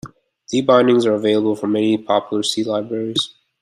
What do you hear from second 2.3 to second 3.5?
C libraries.